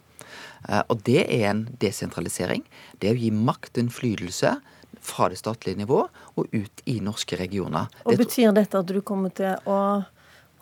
Eh, 0.69 0.82
og 0.88 1.02
det 1.04 1.25
er 1.25 1.50
en 1.50 1.64
desentralisering. 1.80 2.64
Det 2.98 3.10
er 3.10 3.16
å 3.16 3.22
gi 3.22 3.30
makt 3.30 3.78
og 3.78 3.86
innflytelse 3.86 4.58
fra 5.00 5.28
det 5.31 5.38
statlige 5.38 5.78
nivå 5.78 6.04
og 6.36 6.52
ut 6.52 6.82
i 6.86 6.98
norske 7.00 7.38
regioner. 7.38 7.88
Og 8.04 8.19
Betyr 8.19 8.52
dette 8.56 8.81
at 8.81 8.88
du 8.88 9.00
kommer 9.00 9.32
til 9.34 9.56
å 9.69 10.04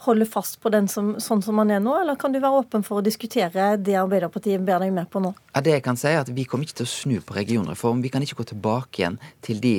holde 0.05 0.27
fast 0.29 0.59
på 0.61 0.71
den 0.73 0.89
som, 0.89 1.15
sånn 1.23 1.43
som 1.43 1.57
man 1.57 1.71
er 1.73 1.81
nå, 1.83 1.95
eller 2.01 2.19
kan 2.21 2.35
du 2.35 2.41
være 2.43 2.61
åpen 2.63 2.85
for 2.87 3.01
å 3.01 3.05
diskutere 3.05 3.73
det 3.81 3.97
Arbeiderpartiet 3.99 4.65
ber 4.65 4.83
deg 4.85 4.93
med 4.95 5.09
på 5.13 5.23
nå? 5.25 5.33
Ja, 5.55 5.63
det 5.65 5.79
jeg 5.79 5.85
kan 5.87 5.99
si 5.99 6.11
er 6.11 6.21
at 6.21 6.33
Vi 6.37 6.45
kommer 6.49 6.69
ikke 6.69 6.83
til 6.83 6.89
å 6.89 6.93
snu 6.93 7.17
på 7.25 7.37
regionreform. 7.39 8.03
Vi 8.05 8.13
kan 8.13 8.25
ikke 8.25 8.43
gå 8.43 8.49
tilbake 8.53 9.03
igjen 9.03 9.21
til 9.47 9.63
de 9.65 9.77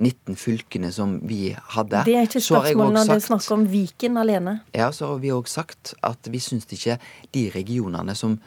19 0.00 0.38
fylkene 0.40 0.90
som 0.94 1.18
vi 1.28 1.52
hadde. 1.76 2.04
Det 2.08 2.16
er 2.16 2.28
ikke 2.28 2.42
spørsmålet 2.42 2.96
når 2.96 3.10
det 3.12 3.18
er 3.18 3.26
snakk 3.28 3.50
om 3.54 3.66
Viken 3.70 4.16
alene. 4.20 4.56
Ja, 4.76 4.90
så 4.96 5.12
har 5.12 5.20
vi 5.22 5.34
òg 5.34 5.50
sagt 5.50 5.94
at 6.06 6.30
vi 6.32 6.40
syns 6.42 6.66
ikke 6.72 6.98
de 7.36 7.50
regionene 7.54 8.16
som 8.18 8.40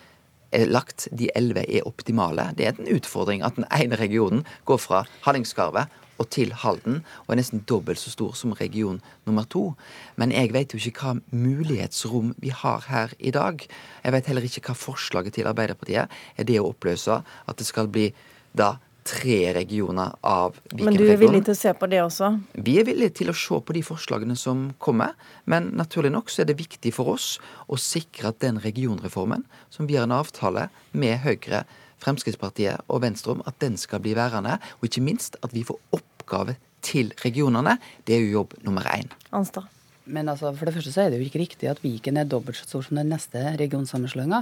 er 0.53 0.69
lagt, 0.69 1.07
de 1.09 1.31
elleve, 1.33 1.63
er 1.65 1.87
optimale. 1.89 2.51
Det 2.57 2.67
er 2.67 2.77
en 2.77 2.89
utfordring 2.93 3.41
at 3.45 3.55
den 3.57 3.65
ene 3.73 3.97
regionen 3.97 4.43
går 4.69 4.81
fra 4.81 5.03
Hallingskarvet 5.25 5.89
og 6.21 6.29
til 6.33 6.53
Halden, 6.63 7.01
og 7.25 7.33
er 7.33 7.39
nesten 7.41 7.63
dobbelt 7.69 8.01
så 8.01 8.13
stor 8.13 8.35
som 8.37 8.53
region 8.57 9.01
nummer 9.27 9.47
to. 9.49 9.73
Men 10.19 10.31
jeg 10.35 10.53
vet 10.53 10.73
jo 10.73 10.79
ikke 10.79 11.09
hva 11.09 11.13
mulighetsrom 11.31 12.33
vi 12.41 12.53
har 12.53 12.85
her 12.87 13.13
i 13.19 13.33
dag. 13.33 13.65
Jeg 14.03 14.15
vet 14.15 14.31
heller 14.31 14.47
ikke 14.47 14.65
hva 14.69 14.77
forslaget 14.77 15.39
til 15.39 15.49
Arbeiderpartiet 15.49 16.09
er 16.37 16.49
det 16.49 16.59
å 16.61 16.69
oppløse 16.71 17.21
at 17.23 17.59
det 17.59 17.67
skal 17.67 17.89
bli 17.91 18.11
da 18.53 18.75
tre 19.03 19.53
regioner 19.53 20.13
av 20.23 20.55
Viken-regionen. 20.55 20.85
Men 20.87 20.97
du 20.97 21.11
er 21.11 21.19
villig 21.19 21.43
til 21.43 21.53
å 21.53 21.59
se 21.59 21.73
på 21.75 21.89
det 21.91 21.99
også? 22.03 22.29
Vi 22.65 22.77
er 22.79 22.87
villige 22.87 23.17
til 23.19 23.31
å 23.31 23.35
se 23.37 23.59
på 23.59 23.75
de 23.75 23.83
forslagene 23.85 24.37
som 24.39 24.69
kommer. 24.83 25.17
Men 25.49 25.71
naturlig 25.77 26.13
nok 26.13 26.31
så 26.31 26.43
er 26.43 26.51
det 26.51 26.59
viktig 26.61 26.93
for 26.95 27.13
oss 27.15 27.35
å 27.67 27.79
sikre 27.79 28.31
at 28.31 28.39
den 28.43 28.61
regionreformen, 28.63 29.43
som 29.73 29.89
vi 29.89 29.99
har 29.99 30.07
en 30.07 30.15
avtale 30.15 30.69
med 30.95 31.19
Høyre, 31.25 31.65
Fremskrittspartiet 32.03 32.83
og 32.87 33.01
Venstre 33.03 33.35
om, 33.35 33.43
at 33.47 33.57
den 33.63 33.77
skal 33.79 34.03
bli 34.03 34.15
værende. 34.17 34.59
Og 34.81 34.89
ikke 34.89 35.01
minst 35.01 35.37
at 35.43 35.55
vi 35.55 35.63
får 35.67 35.79
oppgave 35.95 36.55
til 36.83 37.13
regionene. 37.25 37.77
Det 38.07 38.15
er 38.15 38.25
jo 38.25 38.31
jobb 38.41 38.53
nummer 38.63 38.81
én. 38.81 39.09
Anstad. 39.31 39.63
Men 40.05 40.27
altså, 40.27 40.49
for 40.51 40.67
det 40.67 40.73
første 40.75 40.91
så 40.91 41.05
er 41.05 41.13
det 41.13 41.19
jo 41.21 41.25
ikke 41.29 41.39
riktig 41.39 41.67
at 41.71 41.79
Viken 41.79 42.17
er 42.19 42.27
dobbelt 42.27 42.57
så 42.59 42.65
stor 42.67 42.83
som 42.83 42.97
den 42.99 43.07
neste 43.13 43.39
regionsammenslåinga. 43.59 44.41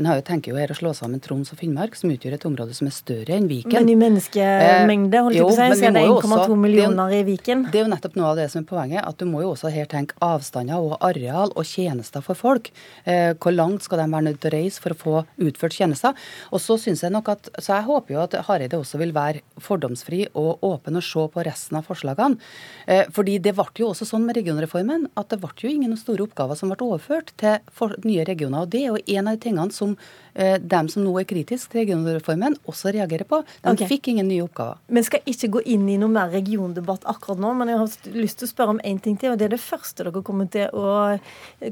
En 0.00 0.06
har 0.08 0.16
jo 0.16 0.24
tenker 0.24 0.54
jo 0.54 0.56
her 0.56 0.72
å 0.72 0.76
slå 0.78 0.94
sammen 0.96 1.20
Troms 1.20 1.52
og 1.52 1.58
Finnmark, 1.60 1.98
som 1.98 2.08
utgjør 2.14 2.38
et 2.38 2.46
område 2.48 2.72
som 2.76 2.88
er 2.88 2.94
større 2.96 3.36
enn 3.36 3.48
Viken. 3.50 3.76
Men 3.76 3.90
i 3.92 3.96
menneskemengde, 4.00 5.20
holdt 5.26 5.36
jeg 5.36 5.44
på 5.44 5.52
å 5.52 5.56
si, 5.58 5.80
så 5.82 5.88
er 5.90 5.96
det 5.98 6.04
1,2 6.08 6.56
millioner 6.62 7.12
i 7.18 7.20
Viken. 7.28 7.66
Det 7.68 7.82
er 7.82 7.84
jo 7.84 7.90
nettopp 7.92 8.16
noe 8.16 8.30
av 8.30 8.40
det 8.40 8.46
som 8.54 8.62
er 8.62 8.68
poenget, 8.70 9.02
at 9.04 9.20
du 9.20 9.26
må 9.28 9.42
jo 9.44 9.50
også 9.52 9.72
her 9.74 9.90
tenke 9.92 10.16
avstander 10.24 10.80
og 10.80 10.96
areal 11.04 11.52
og 11.52 11.68
tjenester 11.68 12.24
for 12.24 12.38
folk. 12.38 12.72
Eh, 13.04 13.34
hvor 13.36 13.52
langt 13.52 13.84
skal 13.84 14.00
de 14.00 14.08
være 14.08 14.28
nødt 14.30 14.40
til 14.40 14.52
å 14.52 14.54
reise 14.56 14.80
for 14.80 14.96
å 14.96 15.00
få 15.02 15.14
utført 15.44 15.76
tjenester? 15.76 16.16
Og 16.56 16.64
så 16.64 16.78
syns 16.80 17.04
jeg 17.04 17.12
nok 17.12 17.28
at, 17.34 17.52
så 17.60 17.76
jeg 17.76 17.88
håper 17.90 18.16
jo 18.16 18.24
at 18.24 18.38
Hareide 18.48 18.80
også 18.80 19.02
vil 19.02 19.12
være 19.12 19.44
fordomsfri 19.60 20.24
og 20.32 20.64
åpen 20.64 20.96
og 20.96 21.04
se 21.04 21.28
på 21.36 21.44
resten 21.44 21.82
av 21.82 21.84
forslagene. 21.90 22.40
Eh, 22.88 23.04
fordi 23.12 23.36
det 23.44 23.52
ble 23.60 23.68
jo 23.76 23.92
også 23.92 24.08
sånn 24.08 24.24
med 24.24 24.40
regionreformen 24.40 25.01
igjen 25.02 25.10
at 25.18 25.30
det 25.30 25.40
ble 25.42 25.52
jo 25.58 25.70
ingen 25.70 25.96
store 25.96 26.26
oppgaver 26.26 26.56
som 26.58 26.70
ble 26.70 26.86
overført 26.86 27.32
til 27.36 27.58
nye 28.04 28.24
regioner. 28.24 28.62
og 28.62 28.70
Det 28.70 28.82
er 28.82 28.92
jo 28.92 29.18
en 29.18 29.28
av 29.28 29.36
de 29.36 29.42
tingene 29.42 29.72
som 29.72 29.96
eh, 30.34 30.58
dem 30.58 30.88
som 30.88 31.02
nå 31.04 31.12
er 31.18 31.26
kritiske 31.26 31.70
til 31.70 31.82
regionreformen, 31.82 32.56
også 32.66 32.92
reagerer 32.92 33.24
på. 33.28 33.42
De 33.62 33.72
okay. 33.72 33.88
fikk 33.88 34.08
ingen 34.12 34.28
nye 34.28 34.44
oppgaver. 34.44 34.78
Vi 34.88 35.02
skal 35.02 35.20
ikke 35.26 35.50
gå 35.56 35.62
inn 35.74 35.88
i 35.88 35.98
noe 35.98 36.10
mer 36.12 36.30
regiondebatt 36.32 37.06
akkurat 37.10 37.40
nå, 37.42 37.52
men 37.54 37.72
jeg 37.72 37.80
har 37.80 38.16
lyst 38.16 38.40
til 38.40 38.48
å 38.48 38.52
spørre 38.52 38.76
om 38.76 38.82
én 38.84 39.00
ting 39.02 39.16
til. 39.16 39.32
og 39.32 39.38
Det 39.38 39.48
er 39.48 39.56
det 39.56 39.62
første 39.62 40.06
dere 40.06 40.22
kommer 40.22 40.48
til 40.52 40.68
å, 40.72 41.18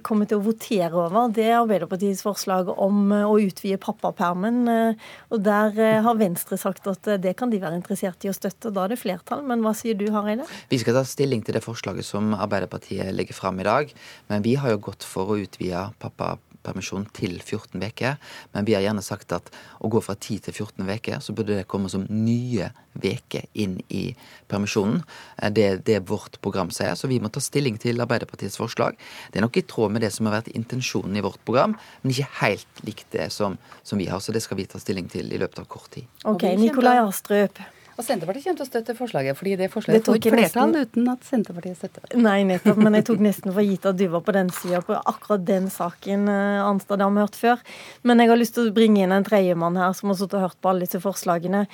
kommer 0.07 0.29
til 0.29 0.41
å 0.41 0.45
votere 0.45 0.93
over. 0.95 1.31
Det 1.35 1.47
er 1.49 1.59
Arbeiderpartiets 1.61 2.25
forslag 2.27 2.73
om 2.77 3.13
å 3.13 3.37
utvide 3.41 3.81
pappapermen. 3.81 4.63
Eh, 4.69 5.09
og 5.31 5.45
Der 5.47 5.77
eh, 5.79 6.01
har 6.05 6.21
Venstre 6.21 6.59
sagt 6.61 6.87
at 6.91 7.09
det 7.21 7.37
kan 7.39 7.51
de 7.51 7.61
være 7.63 7.79
interessert 7.79 8.25
i 8.25 8.33
å 8.33 8.37
støtte. 8.37 8.73
Da 8.75 8.85
er 8.85 8.95
det 8.95 9.01
flertall. 9.01 9.45
Men 9.47 9.65
hva 9.65 9.75
sier 9.77 9.97
du, 9.99 10.09
Hareide? 10.13 10.47
Vi 10.71 10.79
skal 10.81 10.97
ta 10.97 11.05
stilling 11.07 11.43
til 11.45 11.57
det 11.57 11.65
forslaget 11.65 12.07
som 12.07 12.35
Arbeiderpartiet 12.37 13.13
legger 13.21 13.37
fram 13.37 13.61
i 13.61 13.69
dag. 13.69 13.93
Men 14.33 14.47
vi 14.47 14.57
har 14.61 14.75
jo 14.75 14.85
gått 14.91 15.07
for 15.07 15.31
å 15.31 15.41
utvide 15.41 15.91
pappa 16.03 16.37
foreldrepermisjon 16.61 17.07
til 17.13 17.41
14 17.41 17.83
uker. 17.83 18.17
Men 18.53 18.65
vi 18.65 18.75
har 18.75 18.83
gjerne 18.83 19.03
sagt 19.03 19.33
at 19.33 19.51
å 19.81 19.89
gå 19.89 20.01
fra 20.01 20.15
10 20.15 20.41
til 20.45 20.55
14 20.55 20.89
uker, 20.89 21.21
så 21.21 21.33
burde 21.33 21.57
det 21.57 21.69
komme 21.69 21.89
som 21.89 22.07
nye 22.09 22.71
uker 22.95 23.47
inn 23.55 23.81
i 23.89 24.15
permisjonen. 24.49 25.03
Eh, 25.39 25.51
det 25.51 25.65
er 25.65 25.77
det 25.79 26.09
vårt 26.09 26.41
program 26.43 26.71
sier. 26.71 26.95
Så 26.95 27.09
vi 27.09 27.21
må 27.21 27.31
ta 27.31 27.41
stilling 27.41 27.79
til 27.79 28.01
Arbeiderpartiets 28.01 28.59
forslag. 28.59 28.97
Det 29.31 29.41
er 29.41 29.47
nok 29.47 29.57
i 29.57 29.63
tråd 29.63 29.93
med 29.93 30.03
det 30.03 30.13
som 30.13 30.27
har 30.27 30.41
vært 30.41 30.53
intensjonen 30.55 31.17
i 31.17 31.25
vårt 31.25 31.43
program, 31.45 31.77
men 32.03 32.13
ikke 32.13 32.31
helt 32.43 32.85
likt 32.85 33.11
det 33.13 33.31
som, 33.33 33.59
som 33.83 33.99
vi 33.99 34.11
har. 34.11 34.21
Så 34.21 34.33
det 34.33 34.43
skal 34.43 34.59
vi 34.61 34.69
ta 34.69 34.79
stilling 34.79 35.09
til 35.11 35.33
i 35.33 35.41
løpet 35.41 35.63
av 35.63 35.71
kort 35.71 35.91
tid. 35.95 36.09
Ok, 36.25 36.45
Nikolai 36.59 36.99
Astrup. 37.01 37.61
Og 38.01 38.07
Senterpartiet 38.07 38.47
kommer 38.47 38.61
til 38.63 38.65
å 38.65 38.71
støtte 38.71 38.95
forslaget, 38.97 39.37
fordi 39.37 39.57
det 39.61 39.67
forslaget 39.69 40.07
får 40.09 40.17
flertall 40.17 40.39
flertall 40.39 40.77
uten 40.81 41.09
at 41.13 41.27
Senterpartiet 41.29 41.77
støtter 41.77 42.07
det. 42.07 42.21
Nei, 42.25 42.39
nettopp. 42.49 42.81
Men 42.81 42.97
jeg 42.97 43.07
tok 43.11 43.25
nesten 43.27 43.53
for 43.53 43.67
gitt 43.67 43.89
at 43.91 43.99
du 44.01 44.07
var 44.15 44.23
på 44.25 44.35
den 44.37 44.49
sida 44.57 44.81
på 44.87 44.97
akkurat 44.97 45.45
den 45.45 45.69
saken, 45.73 46.25
Anstad, 46.31 46.65
Arnstad. 46.71 47.01
Det 47.03 47.07
har 47.07 47.13
vi 47.13 47.25
hørt 47.27 47.41
før. 47.43 47.65
Men 48.09 48.25
jeg 48.25 48.33
har 48.33 48.41
lyst 48.41 48.57
til 48.57 48.71
å 48.71 48.77
bringe 48.81 49.05
inn 49.05 49.13
en 49.13 49.27
tredjemann 49.27 49.77
her 49.77 49.93
som 49.99 50.13
har 50.13 50.21
sittet 50.23 50.39
og 50.41 50.47
hørt 50.49 50.61
på 50.65 50.73
alle 50.73 50.89
disse 50.89 51.03
forslagene. 51.05 51.67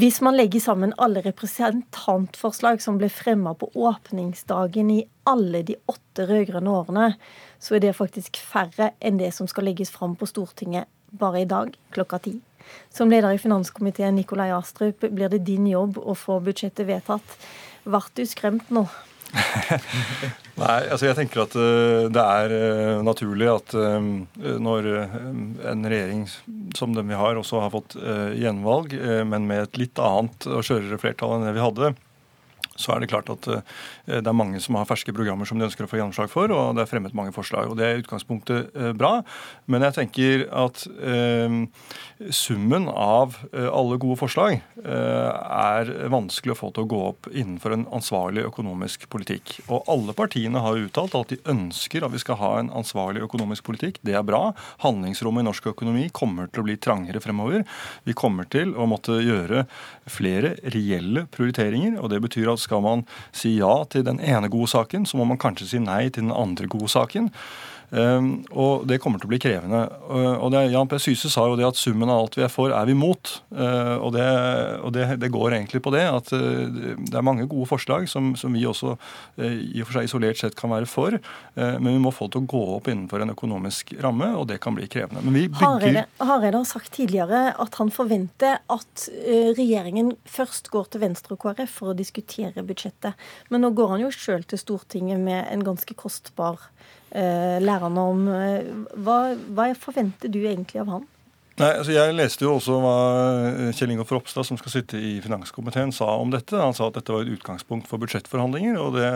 Hvis 0.00 0.22
man 0.24 0.38
legger 0.38 0.62
sammen 0.64 0.96
alle 1.02 1.20
representantforslag 1.26 2.80
som 2.80 2.96
ble 2.96 3.10
fremma 3.12 3.52
på 3.58 3.68
åpningsdagen 3.74 4.92
i 4.96 5.00
alle 5.28 5.64
de 5.66 5.76
åtte 5.90 6.24
rød-grønne 6.30 6.72
årene, 6.72 7.08
så 7.60 7.76
er 7.76 7.84
det 7.84 7.98
faktisk 7.98 8.40
færre 8.40 8.94
enn 9.02 9.20
det 9.20 9.34
som 9.36 9.50
skal 9.50 9.68
legges 9.68 9.92
fram 9.92 10.16
på 10.16 10.30
Stortinget 10.30 10.88
bare 11.10 11.42
i 11.42 11.50
dag 11.50 11.74
klokka 11.92 12.22
ti. 12.22 12.38
Som 12.94 13.12
leder 13.12 13.34
i 13.34 13.40
finanskomiteen, 13.40 14.16
Nikolai 14.18 14.50
Astrup, 14.54 15.06
blir 15.08 15.32
det 15.32 15.44
din 15.46 15.68
jobb 15.70 16.00
å 16.00 16.16
få 16.18 16.40
budsjettet 16.44 16.88
vedtatt. 16.88 17.38
Ble 17.86 18.02
du 18.16 18.26
skremt 18.28 18.72
nå? 18.74 18.86
Nei, 20.60 20.78
altså 20.90 21.06
jeg 21.06 21.16
tenker 21.20 21.44
at 21.44 21.54
uh, 21.54 22.08
det 22.10 22.22
er 22.22 22.54
uh, 22.54 23.02
naturlig 23.06 23.46
at 23.52 23.74
uh, 23.78 24.02
når 24.58 24.88
en 25.70 25.86
regjering 25.86 26.24
som 26.76 26.96
den 26.96 27.10
vi 27.10 27.18
har, 27.18 27.38
også 27.38 27.62
har 27.62 27.72
fått 27.72 27.96
gjenvalg, 28.38 28.94
men 29.26 29.46
med 29.48 29.64
et 29.64 29.80
litt 29.80 30.00
annet 30.02 30.46
og 30.50 30.64
skjørere 30.66 30.98
flertall 31.02 31.36
enn 31.36 31.46
det 31.48 31.54
vi 31.56 31.64
hadde, 31.64 31.92
så 32.80 32.94
er 32.94 33.02
det 33.02 33.10
klart 33.12 33.30
at 33.32 33.48
eh, 33.50 33.62
det 34.20 34.26
er 34.26 34.36
mange 34.36 34.60
som 34.62 34.78
har 34.78 34.88
ferske 34.88 35.14
programmer 35.16 35.48
som 35.48 35.60
de 35.60 35.66
ønsker 35.68 35.86
å 35.86 35.90
få 35.90 36.00
gjennomslag 36.00 36.30
for, 36.32 36.52
og 36.54 36.76
det 36.76 36.84
er 36.84 36.90
fremmet 36.90 37.16
mange 37.16 37.34
forslag. 37.36 37.70
og 37.70 37.78
Det 37.78 37.86
er 37.86 37.98
i 37.98 38.04
utgangspunktet 38.04 38.76
eh, 38.76 38.92
bra. 38.96 39.12
Men 39.70 39.86
jeg 39.86 39.98
tenker 39.98 40.46
at 40.64 40.84
eh, 40.88 41.58
summen 42.34 42.88
av 42.90 43.36
alle 43.50 43.96
gode 44.00 44.18
forslag 44.20 44.58
er 44.80 45.90
vanskelig 46.12 46.52
å 46.54 46.58
få 46.58 46.68
til 46.74 46.84
å 46.84 46.88
gå 46.90 46.98
opp 47.08 47.28
innenfor 47.30 47.74
en 47.74 47.86
ansvarlig 47.96 48.44
økonomisk 48.48 49.06
politikk. 49.12 49.54
Og 49.68 49.88
alle 49.90 50.14
partiene 50.16 50.62
har 50.62 50.78
uttalt 50.80 51.16
at 51.16 51.32
de 51.32 51.40
ønsker 51.50 52.04
at 52.04 52.12
vi 52.12 52.20
skal 52.22 52.38
ha 52.40 52.50
en 52.60 52.70
ansvarlig 52.80 53.24
økonomisk 53.24 53.64
politikk. 53.66 54.00
Det 54.06 54.16
er 54.18 54.26
bra. 54.26 54.50
Handlingsrommet 54.84 55.44
i 55.44 55.48
norsk 55.48 55.70
økonomi 55.72 56.08
kommer 56.16 56.50
til 56.50 56.62
å 56.62 56.68
bli 56.68 56.76
trangere 56.80 57.22
fremover. 57.24 57.64
Vi 58.08 58.16
kommer 58.16 58.48
til 58.52 58.74
å 58.76 58.88
måtte 58.90 59.20
gjøre 59.24 59.64
flere 60.10 60.54
reelle 60.74 61.26
prioriteringer, 61.32 61.98
og 62.00 62.10
det 62.12 62.20
betyr 62.24 62.52
at 62.52 62.62
skal 62.70 62.84
man 62.86 63.04
si 63.34 63.56
ja 63.58 63.82
til 63.90 64.06
den 64.06 64.22
ene 64.22 64.50
gode 64.52 64.70
saken, 64.70 65.06
så 65.06 65.18
må 65.18 65.26
man 65.26 65.40
kanskje 65.42 65.72
si 65.74 65.82
nei 65.82 66.06
til 66.08 66.28
den 66.28 66.34
andre 66.34 66.70
gode 66.70 66.90
saken. 66.92 67.32
Um, 67.90 68.44
og 68.54 68.84
det 68.86 69.00
kommer 69.02 69.18
til 69.18 69.26
å 69.26 69.32
bli 69.32 69.40
krevende. 69.42 69.82
Uh, 70.06 70.36
og 70.38 70.52
det, 70.54 70.62
Jan 70.70 70.88
P. 70.90 70.98
Syse 71.02 71.30
sa 71.32 71.46
jo 71.50 71.56
det 71.58 71.66
at 71.66 71.78
summen 71.78 72.10
av 72.10 72.22
alt 72.22 72.36
vi 72.38 72.44
er 72.46 72.52
for, 72.52 72.70
er 72.74 72.86
vi 72.86 72.94
mot. 72.94 73.32
Uh, 73.50 73.96
og, 73.98 74.12
det, 74.14 74.26
og 74.86 74.94
det, 74.94 75.06
det, 75.22 75.30
går 75.34 75.56
egentlig 75.58 75.82
på 75.82 75.92
det 75.94 76.04
at 76.06 76.30
uh, 76.30 76.70
det 76.70 77.16
er 77.18 77.26
mange 77.26 77.48
gode 77.50 77.66
forslag 77.70 78.06
som, 78.10 78.32
som 78.38 78.54
vi 78.54 78.62
også 78.68 78.94
i 79.40 79.80
og 79.80 79.88
for 79.88 79.98
seg 79.98 80.06
isolert 80.06 80.38
sett 80.38 80.56
kan 80.58 80.70
være 80.72 80.86
for. 80.90 81.14
men 81.54 81.86
vi 81.86 82.00
må 82.02 82.12
få 82.14 82.26
det 82.26 82.34
til 82.34 82.44
å 82.44 82.48
gå 82.50 82.60
opp 82.76 82.88
innenfor 82.90 83.22
en 83.22 83.32
økonomisk 83.32 83.92
ramme, 84.02 84.28
og 84.36 84.46
det 84.50 84.58
kan 84.62 84.74
bli 84.76 84.86
krevende. 84.90 85.22
Men 85.24 85.36
vi 85.36 85.44
bygger 85.48 86.04
Hareide 86.20 86.58
har 86.58 86.68
sagt 86.68 86.92
tidligere 86.96 87.54
at 87.62 87.78
han 87.80 87.92
forventer 87.94 88.60
at 88.72 89.06
regjeringen 89.58 90.12
først 90.28 90.70
går 90.72 90.90
til 90.92 91.04
Venstre 91.04 91.36
og 91.36 91.42
KrF 91.44 91.78
for 91.80 91.92
å 91.92 91.98
diskutere 91.98 92.64
budsjettet. 92.66 93.18
Men 93.50 93.64
nå 93.64 93.72
går 93.78 93.94
han 93.94 94.04
jo 94.04 94.12
sjøl 94.14 94.44
til 94.48 94.60
Stortinget 94.60 95.22
med 95.22 95.46
en 95.50 95.66
ganske 95.66 95.96
kostbar 95.98 96.68
Eh, 96.70 96.99
lærerne 97.62 98.04
om. 98.12 98.26
Eh, 98.34 98.68
hva, 99.02 99.18
hva 99.50 99.70
forventer 99.78 100.30
du 100.32 100.42
egentlig 100.44 100.82
av 100.84 100.92
han? 100.94 101.08
Nei, 101.60 101.70
altså 101.76 101.92
Jeg 101.92 102.14
leste 102.16 102.46
jo 102.46 102.54
også 102.56 102.78
hva 102.80 102.94
eh, 103.50 103.70
Kjell 103.76 103.92
Ingolf 103.92 104.12
Ropstad, 104.14 104.46
som 104.48 104.56
skal 104.60 104.72
sitte 104.72 104.96
i 104.96 105.18
finanskomiteen, 105.20 105.92
sa 105.92 106.08
om 106.16 106.32
dette. 106.32 106.56
Han 106.56 106.76
sa 106.76 106.88
at 106.88 106.96
dette 106.96 107.12
var 107.12 107.26
et 107.26 107.34
utgangspunkt 107.34 107.88
for 107.90 108.00
budsjettforhandlinger, 108.00 108.78
og 108.80 108.96
det, 108.96 109.10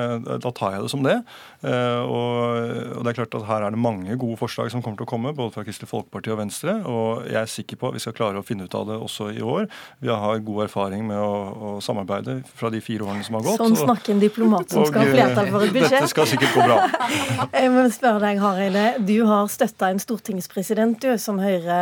da 0.44 0.52
tar 0.52 0.76
jeg 0.76 0.84
det 0.84 0.90
som 0.92 1.04
det. 1.06 1.16
Eh, 1.64 2.02
og, 2.04 2.98
og, 2.98 3.00
det 3.00 3.14
er 3.14 3.18
klart 3.22 3.38
at 3.38 3.46
her 3.48 3.64
er 3.64 3.74
det 3.74 3.80
mange 3.80 4.18
gode 4.20 4.36
forslag 4.40 4.68
som 4.72 4.84
kommer 4.84 5.00
til 5.00 5.08
å 5.08 5.12
komme, 5.14 5.32
både 5.36 5.54
fra 5.56 5.64
Kristelig 5.64 5.88
Folkeparti 5.88 6.34
og 6.34 6.40
Venstre. 6.42 6.76
Og 6.90 7.24
jeg 7.30 7.40
er 7.40 7.52
sikker 7.54 7.80
på 7.80 7.88
at 7.88 7.96
vi 7.96 8.04
skal 8.04 8.16
klare 8.18 8.42
å 8.42 8.46
finne 8.46 8.68
ut 8.68 8.76
av 8.76 8.90
det 8.90 9.00
også 9.08 9.30
i 9.32 9.40
år. 9.44 9.70
Vi 10.04 10.12
har 10.12 10.44
god 10.44 10.66
erfaring 10.66 11.06
med 11.08 11.20
å, 11.20 11.32
å 11.54 11.74
samarbeide 11.84 12.42
fra 12.58 12.68
de 12.74 12.82
fire 12.84 13.08
årene 13.08 13.24
som 13.24 13.38
har 13.38 13.48
gått. 13.48 13.62
Sånn 13.62 13.78
snakker 13.86 14.16
en 14.18 14.22
diplomat 14.22 14.74
som 14.74 14.84
skal 14.90 15.06
ha 15.06 15.16
flertall 15.16 15.52
for 15.54 15.64
et 15.64 15.72
eh, 15.72 15.76
budsjett. 15.78 15.96
Dette 15.96 16.12
skal 16.12 16.28
sikkert 16.34 16.58
gå 16.58 16.68
bra. 16.68 16.78
jeg 17.62 17.72
må 17.72 17.88
spørre 17.94 18.20
deg, 18.26 18.44
Hareide. 18.44 18.86
Du 19.08 19.16
har 19.32 19.48
støtta 19.52 19.94
en 19.94 20.02
stortingspresident 20.02 21.00
du, 21.00 21.14
som 21.20 21.40
Høyre 21.40 21.80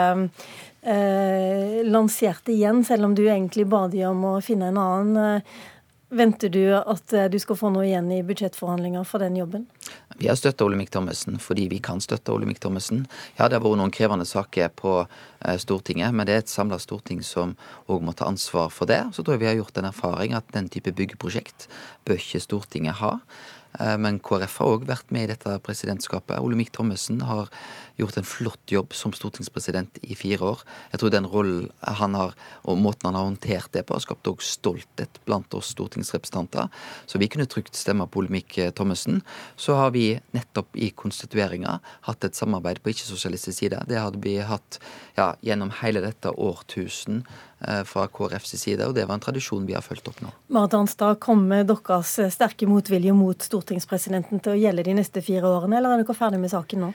eh, 0.82 1.82
lansert 1.84 2.48
igjen, 2.48 2.84
selv 2.84 3.04
om 3.04 3.14
du 3.14 3.26
egentlig 3.28 3.66
ba 3.70 3.86
de 3.88 4.04
om 4.08 4.24
å 4.24 4.40
finne 4.44 4.72
en 4.72 4.80
annen. 4.80 5.36
Eh, 5.42 5.60
venter 6.12 6.50
du 6.52 6.74
at 6.76 7.12
eh, 7.16 7.28
du 7.32 7.38
skal 7.40 7.56
få 7.56 7.70
noe 7.72 7.86
igjen 7.86 8.10
i 8.12 8.22
budsjettforhandlinger 8.26 9.06
for 9.08 9.24
den 9.24 9.38
jobben? 9.40 9.64
Vi 10.18 10.28
har 10.28 10.36
støtta 10.36 10.66
Olemic 10.66 10.92
Thommessen 10.92 11.38
fordi 11.40 11.68
vi 11.72 11.80
kan 11.84 12.02
støtte 12.04 12.34
Olemic 12.34 12.60
Thommessen. 12.62 13.06
Ja, 13.38 13.48
det 13.48 13.56
har 13.56 13.64
vært 13.64 13.80
noen 13.80 13.94
krevende 13.94 14.28
saker 14.28 14.74
på 14.78 14.98
eh, 15.02 15.56
Stortinget, 15.62 16.12
men 16.14 16.28
det 16.28 16.36
er 16.36 16.44
et 16.44 16.52
samla 16.52 16.78
storting 16.82 17.24
som 17.26 17.56
òg 17.88 18.04
må 18.04 18.14
ta 18.16 18.28
ansvar 18.30 18.70
for 18.74 18.90
det. 18.90 19.00
Så 19.16 19.24
tror 19.24 19.38
jeg 19.38 19.46
vi 19.46 19.50
har 19.52 19.58
gjort 19.62 19.80
en 19.80 19.90
erfaring 19.92 20.36
at 20.36 20.52
den 20.54 20.70
type 20.72 20.92
byggeprosjekt 20.98 21.68
bør 22.06 22.20
ikke 22.20 22.44
Stortinget 22.44 23.00
ha. 23.00 23.18
Men 23.96 24.18
KrF 24.20 24.58
har 24.60 24.68
òg 24.68 24.82
vært 24.84 25.14
med 25.16 25.24
i 25.24 25.28
dette 25.30 25.54
presidentskapet. 25.64 26.42
Olemic 26.44 26.74
Thommessen 26.76 27.22
har 27.24 27.48
gjort 28.00 28.16
en 28.16 28.26
flott 28.26 28.72
jobb 28.72 28.94
som 28.96 29.12
stortingspresident 29.16 29.98
i 30.02 30.16
fire 30.18 30.52
år. 30.52 30.62
Jeg 30.92 31.02
tror 31.02 31.12
den 31.14 31.28
rollen 31.28 31.68
han 31.98 32.16
har, 32.18 32.34
og 32.68 32.80
måten 32.80 33.10
han 33.10 33.18
har 33.18 33.28
håndtert 33.28 33.72
det 33.74 33.84
på, 33.86 33.96
har 33.96 34.04
skapt 34.04 34.28
òg 34.30 34.42
stolthet 34.44 35.20
blant 35.26 35.54
oss 35.56 35.72
stortingsrepresentanter. 35.74 36.70
Så 37.06 37.20
vi 37.22 37.28
kunne 37.32 37.48
trygt 37.50 37.76
stemme 37.78 38.06
på 38.06 38.22
Olemic 38.22 38.58
Thommessen. 38.76 39.22
Så 39.56 39.76
har 39.78 39.92
vi 39.96 40.06
nettopp 40.36 40.76
i 40.76 40.90
konstitueringa 40.90 41.78
hatt 42.08 42.24
et 42.24 42.38
samarbeid 42.38 42.82
på 42.82 42.92
ikke-sosialistisk 42.92 43.58
side. 43.58 43.84
Det 43.88 44.00
hadde 44.00 44.22
vi 44.22 44.38
hatt 44.46 44.80
ja, 45.16 45.32
gjennom 45.44 45.72
hele 45.82 46.02
dette 46.04 46.32
årtusen 46.32 47.22
eh, 47.66 47.82
fra 47.88 48.08
KrFs 48.08 48.56
side, 48.56 48.86
og 48.86 48.96
det 48.96 49.06
var 49.08 49.18
en 49.18 49.24
tradisjon 49.24 49.66
vi 49.68 49.76
har 49.76 49.84
fulgt 49.84 50.08
opp 50.10 50.20
nå. 50.24 50.32
Marit 50.52 50.76
Arnstad, 50.78 51.20
kommer 51.22 51.64
deres 51.68 52.16
sterke 52.34 52.68
motvilje 52.70 53.14
mot 53.16 53.42
stortingspresidenten 53.42 54.42
til 54.42 54.54
å 54.54 54.60
gjelde 54.60 54.86
de 54.88 54.98
neste 54.98 55.24
fire 55.24 55.48
årene, 55.48 55.78
eller 55.78 55.96
er 55.96 56.04
dere 56.04 56.16
ferdig 56.16 56.40
med 56.42 56.52
saken 56.52 56.86
nå? 56.86 56.92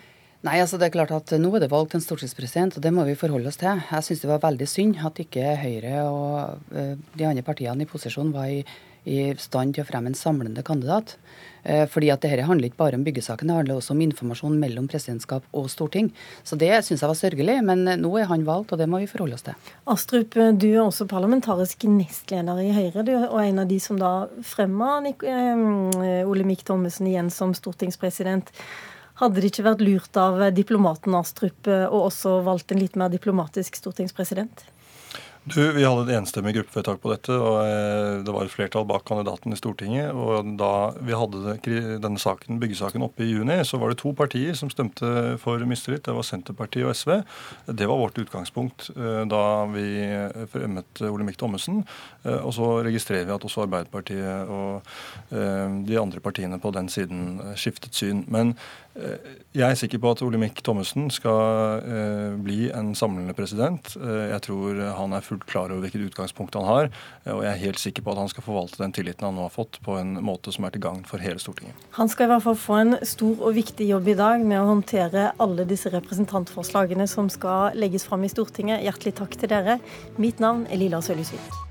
Nei, 0.47 0.61
altså 0.63 0.77
det 0.79 0.87
er 0.87 0.93
klart 0.93 1.11
at 1.11 1.31
Nå 1.41 1.49
er 1.57 1.65
det 1.65 1.73
valgt 1.73 1.97
en 1.97 2.03
stortingspresident, 2.03 2.77
og 2.77 2.83
det 2.85 2.93
må 2.95 3.03
vi 3.03 3.17
forholde 3.19 3.49
oss 3.51 3.59
til. 3.59 3.81
Jeg 3.91 4.05
syns 4.05 4.21
det 4.23 4.29
var 4.29 4.45
veldig 4.45 4.67
synd 4.69 5.01
at 5.03 5.19
ikke 5.19 5.57
Høyre 5.59 6.05
og 6.07 6.69
uh, 6.71 6.93
de 7.19 7.25
andre 7.27 7.43
partiene 7.43 7.83
i 7.83 7.89
posisjon 7.89 8.31
var 8.31 8.47
i, 8.53 8.61
i, 9.03 9.17
stand 9.43 9.75
til 9.75 9.83
å 9.83 9.89
fremme 9.89 10.13
en 10.13 10.15
samlende 10.15 10.63
kandidat. 10.63 11.17
Uh, 11.67 11.83
fordi 11.91 12.13
at 12.15 12.23
dette 12.23 12.47
handler 12.47 12.69
ikke 12.69 12.79
bare 12.79 12.95
om 12.95 13.03
byggesaken, 13.03 13.51
det 13.51 13.59
handler 13.59 13.81
også 13.81 13.97
om 13.97 14.05
informasjon 14.07 14.55
mellom 14.63 14.87
presidentskap 14.87 15.51
og 15.51 15.67
storting. 15.73 16.13
Så 16.47 16.55
det 16.55 16.71
syns 16.87 17.03
jeg 17.03 17.11
var 17.11 17.19
sørgelig, 17.25 17.59
men 17.67 17.83
nå 17.99 18.15
er 18.15 18.31
han 18.31 18.47
valgt, 18.47 18.71
og 18.71 18.79
det 18.79 18.87
må 18.87 19.03
vi 19.03 19.11
forholde 19.11 19.35
oss 19.35 19.49
til. 19.51 19.69
Astrup, 19.91 20.39
du 20.55 20.67
er 20.69 20.83
også 20.85 21.11
parlamentarisk 21.11 21.89
nestleder 21.91 22.63
i 22.63 22.71
Høyre, 22.71 23.03
du, 23.03 23.17
og 23.17 23.41
en 23.43 23.65
av 23.65 23.67
de 23.67 23.83
som 23.83 23.99
da 23.99 24.29
fremma 24.47 25.01
Olemic 25.03 26.63
Thommessen 26.63 27.11
igjen 27.11 27.35
som 27.35 27.51
stortingspresident. 27.57 28.55
Hadde 29.17 29.41
det 29.41 29.49
ikke 29.49 29.65
vært 29.65 29.81
lurt 29.81 30.17
av 30.21 30.41
diplomaten 30.53 31.15
Astrup 31.17 31.69
eh, 31.71 31.85
også 31.89 32.39
valgt 32.45 32.73
en 32.73 32.81
litt 32.83 32.97
mer 32.99 33.09
diplomatisk 33.13 33.79
stortingspresident? 33.79 34.67
Du, 35.47 35.61
Vi 35.71 35.83
hadde 35.85 36.09
et 36.09 36.17
enstemmig 36.17 36.51
gruppevedtak 36.57 36.97
på 36.99 37.11
dette, 37.13 37.31
og 37.31 37.61
eh, 37.63 38.17
det 38.25 38.33
var 38.35 38.43
et 38.43 38.51
flertall 38.51 38.83
bak 38.87 39.05
kandidaten 39.07 39.55
i 39.55 39.59
Stortinget. 39.59 40.11
og 40.11 40.49
Da 40.59 40.91
vi 40.99 41.15
hadde 41.15 41.55
denne 42.03 42.19
saken, 42.19 42.59
byggesaken 42.59 43.05
oppe 43.05 43.23
i 43.23 43.29
juni, 43.31 43.55
så 43.63 43.79
var 43.79 43.93
det 43.93 44.01
to 44.01 44.11
partier 44.17 44.57
som 44.59 44.71
stemte 44.73 45.37
for 45.39 45.63
mistillit. 45.69 46.03
Det 46.03 46.15
var 46.17 46.27
Senterpartiet 46.27 46.89
og 46.89 46.97
SV. 46.99 47.13
Det 47.79 47.87
var 47.87 48.01
vårt 48.01 48.19
utgangspunkt 48.19 48.89
eh, 48.91 49.23
da 49.31 49.43
vi 49.71 49.87
fremmet 50.51 51.03
Olemic 51.07 51.39
Thommessen. 51.39 51.85
Og 52.27 52.51
så 52.51 52.67
registrerer 52.83 53.29
vi 53.29 53.35
at 53.37 53.47
også 53.47 53.63
Arbeiderpartiet 53.63 54.51
og 54.51 54.91
de 55.87 55.99
andre 56.01 56.21
partiene 56.23 56.59
på 56.61 56.73
den 56.75 56.91
siden 56.91 57.39
skiftet 57.59 57.95
syn. 57.97 58.25
Men 58.27 58.55
Jeg 59.57 59.71
er 59.71 59.77
sikker 59.77 59.99
på 60.01 60.09
at 60.13 60.21
Olemic 60.25 60.61
Thommessen 60.65 61.11
skal 61.13 61.83
eh, 61.85 62.33
bli 62.41 62.67
en 62.73 62.95
samlende 62.97 63.33
president. 63.37 63.91
Eh, 63.97 64.31
jeg 64.31 64.41
tror 64.47 64.79
han 64.97 65.13
er 65.13 65.25
fullt 65.25 65.45
klar 65.49 65.69
over 65.73 65.85
hvilket 65.85 66.07
utgangspunkt 66.11 66.57
han 66.57 66.65
har, 66.65 66.89
og 67.29 67.43
jeg 67.45 67.51
er 67.51 67.61
helt 67.61 67.81
sikker 67.81 68.05
på 68.05 68.13
at 68.13 68.21
han 68.21 68.31
skal 68.31 68.45
forvalte 68.45 68.81
den 68.81 68.95
tilliten 68.95 69.27
han 69.27 69.37
nå 69.37 69.45
har 69.47 69.53
fått, 69.53 69.79
på 69.85 69.97
en 69.99 70.17
måte 70.25 70.53
som 70.53 70.65
er 70.65 70.73
til 70.73 70.85
gagn 70.85 71.05
for 71.09 71.21
hele 71.21 71.41
Stortinget. 71.41 71.77
Han 71.97 72.09
skal 72.09 72.27
i 72.27 72.33
hvert 72.33 72.45
fall 72.47 72.59
få 72.63 72.79
en 72.81 72.97
stor 73.05 73.45
og 73.49 73.57
viktig 73.57 73.89
jobb 73.91 74.11
i 74.13 74.17
dag 74.17 74.45
med 74.45 74.61
å 74.61 74.71
håndtere 74.71 75.29
alle 75.41 75.67
disse 75.69 75.93
representantforslagene 75.93 77.09
som 77.09 77.31
skal 77.33 77.77
legges 77.77 78.07
fram 78.07 78.25
i 78.25 78.33
Stortinget. 78.33 78.85
Hjertelig 78.85 79.17
takk 79.21 79.37
til 79.37 79.53
dere. 79.53 79.79
Mitt 80.21 80.43
navn 80.43 80.67
er 80.69 80.81
Lilla 80.81 81.01
Sølhusvik. 81.05 81.66